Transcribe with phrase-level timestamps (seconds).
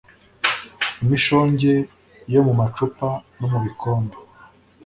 [1.03, 1.71] imishonge
[2.33, 4.15] yo mu macupa no mu bikombe